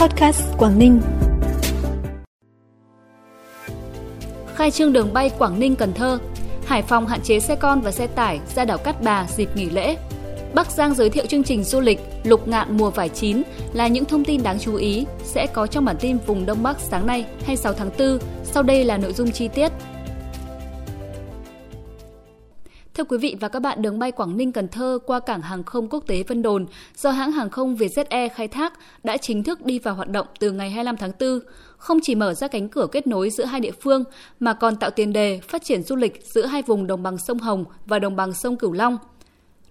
[0.00, 1.00] Podcast Quảng Ninh.
[4.54, 6.18] Khai trương đường bay Quảng Ninh Cần Thơ,
[6.66, 9.70] Hải Phòng hạn chế xe con và xe tải ra đảo Cát Bà dịp nghỉ
[9.70, 9.96] lễ.
[10.54, 13.42] Bắc Giang giới thiệu chương trình du lịch Lục ngạn mùa vải chín
[13.72, 16.80] là những thông tin đáng chú ý sẽ có trong bản tin vùng Đông Bắc
[16.80, 18.18] sáng nay 26 tháng 4.
[18.44, 19.72] Sau đây là nội dung chi tiết.
[23.00, 25.62] Thưa quý vị và các bạn, đường bay Quảng Ninh Cần Thơ qua cảng hàng
[25.62, 26.66] không quốc tế Vân Đồn
[26.96, 28.72] do hãng hàng không Vietjet Air khai thác
[29.04, 31.40] đã chính thức đi vào hoạt động từ ngày 25 tháng 4,
[31.76, 34.04] không chỉ mở ra cánh cửa kết nối giữa hai địa phương
[34.40, 37.38] mà còn tạo tiền đề phát triển du lịch giữa hai vùng đồng bằng sông
[37.38, 38.98] Hồng và đồng bằng sông Cửu Long–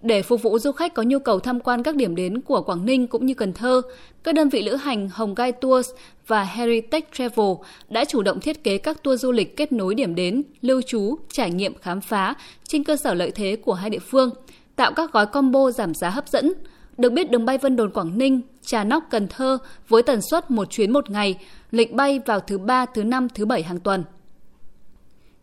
[0.02, 2.86] để phục vụ du khách có nhu cầu tham quan các điểm đến của Quảng
[2.86, 3.82] Ninh cũng như Cần Thơ,
[4.22, 5.90] các đơn vị lữ hành Hồng Gai Tours
[6.26, 7.52] và Heritage Travel
[7.88, 11.18] đã chủ động thiết kế các tour du lịch kết nối điểm đến, lưu trú,
[11.32, 12.34] trải nghiệm khám phá
[12.68, 14.30] trên cơ sở lợi thế của hai địa phương,
[14.76, 16.52] tạo các gói combo giảm giá hấp dẫn.
[16.98, 20.50] Được biết đường bay Vân Đồn Quảng Ninh, Trà Nóc Cần Thơ với tần suất
[20.50, 21.38] một chuyến một ngày,
[21.70, 24.04] lịch bay vào thứ ba, thứ năm, thứ bảy hàng tuần.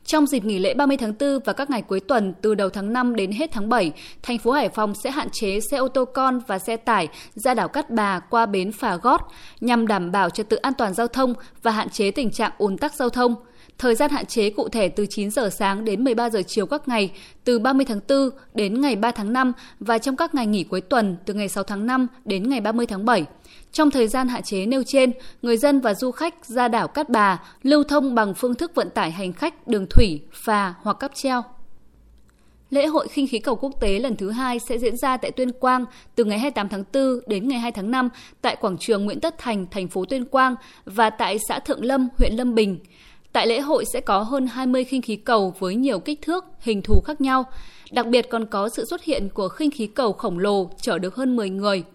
[0.08, 2.94] Trong dịp nghỉ lễ 30 tháng 4 và các ngày cuối tuần từ đầu tháng
[2.94, 3.91] 5 đến hết tháng 7,
[4.23, 7.53] thành phố Hải Phòng sẽ hạn chế xe ô tô con và xe tải ra
[7.53, 9.22] đảo Cát Bà qua bến Phà Gót
[9.61, 12.78] nhằm đảm bảo trật tự an toàn giao thông và hạn chế tình trạng ùn
[12.78, 13.35] tắc giao thông.
[13.78, 16.88] Thời gian hạn chế cụ thể từ 9 giờ sáng đến 13 giờ chiều các
[16.88, 17.11] ngày
[17.44, 20.81] từ 30 tháng 4 đến ngày 3 tháng 5 và trong các ngày nghỉ cuối
[20.81, 23.25] tuần từ ngày 6 tháng 5 đến ngày 30 tháng 7.
[23.72, 25.11] Trong thời gian hạn chế nêu trên,
[25.42, 28.89] người dân và du khách ra đảo Cát Bà lưu thông bằng phương thức vận
[28.89, 31.44] tải hành khách đường thủy, phà hoặc cáp treo.
[32.69, 35.52] Lễ hội khinh khí cầu quốc tế lần thứ hai sẽ diễn ra tại Tuyên
[35.52, 38.09] Quang từ ngày 28 tháng 4 đến ngày 2 tháng 5
[38.41, 42.08] tại quảng trường Nguyễn Tất Thành, thành phố Tuyên Quang và tại xã Thượng Lâm,
[42.17, 42.80] huyện Lâm Bình.
[43.33, 46.81] Tại lễ hội sẽ có hơn 20 khinh khí cầu với nhiều kích thước, hình
[46.81, 47.44] thù khác nhau.
[47.92, 51.16] Đặc biệt còn có sự xuất hiện của khinh khí cầu khổng lồ chở được
[51.16, 51.84] hơn 10 người–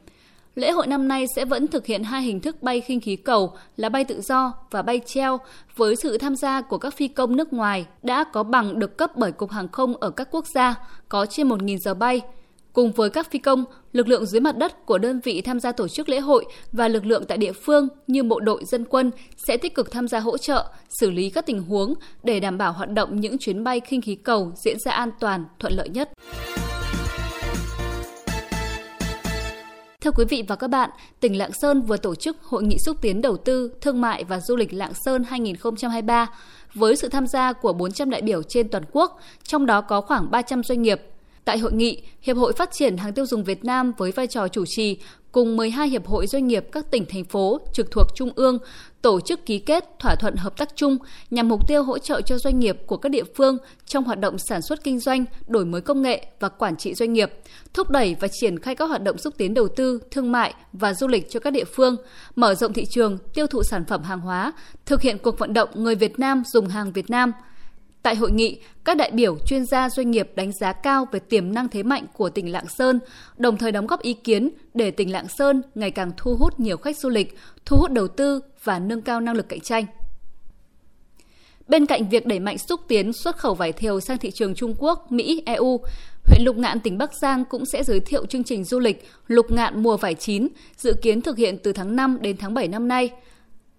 [0.55, 3.53] Lễ hội năm nay sẽ vẫn thực hiện hai hình thức bay khinh khí cầu
[3.77, 5.41] là bay tự do và bay treo
[5.77, 9.11] với sự tham gia của các phi công nước ngoài đã có bằng được cấp
[9.17, 10.75] bởi Cục Hàng không ở các quốc gia,
[11.09, 12.21] có trên 1.000 giờ bay.
[12.73, 15.73] Cùng với các phi công, lực lượng dưới mặt đất của đơn vị tham gia
[15.73, 19.11] tổ chức lễ hội và lực lượng tại địa phương như bộ đội dân quân
[19.47, 20.67] sẽ tích cực tham gia hỗ trợ,
[21.01, 24.15] xử lý các tình huống để đảm bảo hoạt động những chuyến bay khinh khí
[24.15, 26.11] cầu diễn ra an toàn, thuận lợi nhất.
[30.01, 30.91] Thưa quý vị và các bạn,
[31.21, 34.41] tỉnh Lạng Sơn vừa tổ chức Hội nghị xúc tiến đầu tư, thương mại và
[34.41, 36.31] du lịch Lạng Sơn 2023
[36.75, 40.31] với sự tham gia của 400 đại biểu trên toàn quốc, trong đó có khoảng
[40.31, 41.12] 300 doanh nghiệp.
[41.45, 44.49] Tại hội nghị, Hiệp hội Phát triển hàng tiêu dùng Việt Nam với vai trò
[44.49, 44.97] chủ trì
[45.33, 48.59] cùng 12 hiệp hội doanh nghiệp các tỉnh thành phố trực thuộc trung ương
[49.03, 50.99] tổ chức ký kết thỏa thuận hợp tác chung
[51.31, 54.37] nhằm mục tiêu hỗ trợ cho doanh nghiệp của các địa phương trong hoạt động
[54.39, 57.33] sản xuất kinh doanh, đổi mới công nghệ và quản trị doanh nghiệp,
[57.75, 60.95] thúc đẩy và triển khai các hoạt động xúc tiến đầu tư, thương mại và
[60.95, 61.97] du lịch cho các địa phương,
[62.37, 64.53] mở rộng thị trường, tiêu thụ sản phẩm hàng hóa,
[64.87, 67.33] thực hiện cuộc vận động người Việt Nam dùng hàng Việt Nam–
[68.03, 71.55] Tại hội nghị, các đại biểu chuyên gia doanh nghiệp đánh giá cao về tiềm
[71.55, 73.01] năng thế mạnh của tỉnh Lạng Sơn,
[73.37, 76.77] đồng thời đóng góp ý kiến để tỉnh Lạng Sơn ngày càng thu hút nhiều
[76.77, 79.85] khách du lịch, thu hút đầu tư và nâng cao năng lực cạnh tranh.
[81.69, 84.75] Bên cạnh việc đẩy mạnh xúc tiến xuất khẩu vải thiều sang thị trường Trung
[84.79, 85.81] Quốc, Mỹ, EU,
[86.25, 89.53] huyện Lục Ngạn, tỉnh Bắc Giang cũng sẽ giới thiệu chương trình du lịch Lục
[89.53, 92.89] Ngạn mùa vải chín, dự kiến thực hiện từ tháng 5 đến tháng 7 năm
[92.89, 93.11] nay–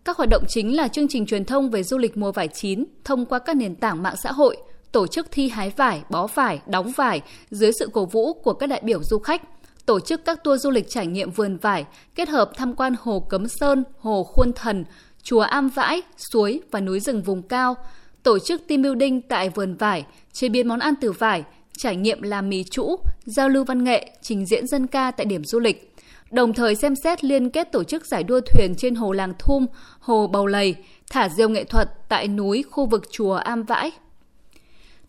[0.05, 2.85] các hoạt động chính là chương trình truyền thông về du lịch mùa vải chín
[3.03, 4.57] thông qua các nền tảng mạng xã hội,
[4.91, 8.67] tổ chức thi hái vải, bó vải, đóng vải dưới sự cổ vũ của các
[8.67, 9.41] đại biểu du khách,
[9.85, 13.19] tổ chức các tour du lịch trải nghiệm vườn vải, kết hợp tham quan hồ
[13.19, 14.85] Cấm Sơn, hồ Khuôn Thần,
[15.23, 17.75] chùa Am Vãi, suối và núi rừng vùng cao,
[18.23, 21.43] tổ chức team building tại vườn vải, chế biến món ăn từ vải,
[21.77, 25.45] trải nghiệm làm mì trũ, giao lưu văn nghệ, trình diễn dân ca tại điểm
[25.45, 25.93] du lịch
[26.33, 29.65] đồng thời xem xét liên kết tổ chức giải đua thuyền trên hồ Làng Thum,
[29.99, 30.75] hồ Bầu Lầy,
[31.11, 33.91] thả diều nghệ thuật tại núi khu vực chùa Am Vãi.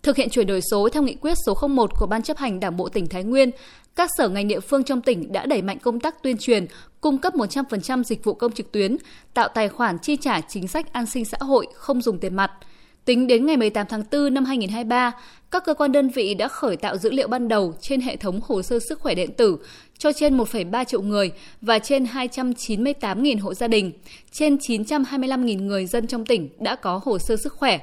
[0.03, 2.77] Thực hiện chuyển đổi số theo nghị quyết số 01 của Ban chấp hành Đảng
[2.77, 3.51] bộ tỉnh Thái Nguyên,
[3.97, 6.67] các sở ngành địa phương trong tỉnh đã đẩy mạnh công tác tuyên truyền,
[7.01, 8.97] cung cấp 100% dịch vụ công trực tuyến,
[9.35, 12.51] tạo tài khoản chi trả chính sách an sinh xã hội không dùng tiền mặt–
[13.05, 15.13] Tính đến ngày 18 tháng 4 năm 2023,
[15.51, 18.41] các cơ quan đơn vị đã khởi tạo dữ liệu ban đầu trên hệ thống
[18.45, 19.57] hồ sơ sức khỏe điện tử
[19.99, 23.93] cho trên 1,3 triệu người và trên 298.000 hộ gia đình,
[24.33, 27.79] trên 925.000 người dân trong tỉnh đã có hồ sơ sức khỏe.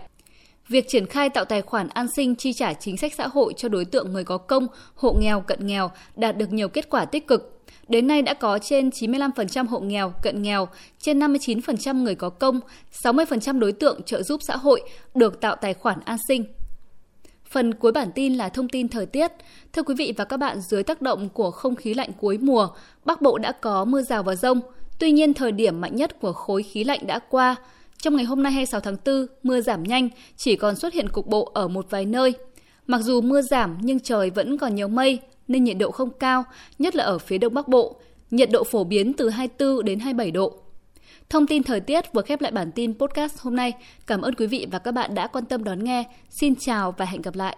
[0.67, 3.69] Việc triển khai tạo tài khoản an sinh chi trả chính sách xã hội cho
[3.69, 7.27] đối tượng người có công, hộ nghèo, cận nghèo đạt được nhiều kết quả tích
[7.27, 7.60] cực.
[7.87, 10.67] Đến nay đã có trên 95% hộ nghèo, cận nghèo,
[10.99, 12.59] trên 59% người có công,
[13.03, 14.81] 60% đối tượng trợ giúp xã hội
[15.15, 16.45] được tạo tài khoản an sinh.
[17.51, 19.31] Phần cuối bản tin là thông tin thời tiết.
[19.73, 22.67] Thưa quý vị và các bạn, dưới tác động của không khí lạnh cuối mùa,
[23.05, 24.61] Bắc Bộ đã có mưa rào và rông.
[24.99, 27.55] Tuy nhiên, thời điểm mạnh nhất của khối khí lạnh đã qua.
[27.97, 31.27] Trong ngày hôm nay 26 tháng 4, mưa giảm nhanh, chỉ còn xuất hiện cục
[31.27, 32.33] bộ ở một vài nơi.
[32.87, 35.19] Mặc dù mưa giảm nhưng trời vẫn còn nhiều mây
[35.51, 36.43] nên nhiệt độ không cao,
[36.79, 37.95] nhất là ở phía đông bắc bộ.
[38.31, 40.53] Nhiệt độ phổ biến từ 24 đến 27 độ.
[41.29, 43.73] Thông tin thời tiết vừa khép lại bản tin podcast hôm nay.
[44.07, 46.03] Cảm ơn quý vị và các bạn đã quan tâm đón nghe.
[46.29, 47.57] Xin chào và hẹn gặp lại.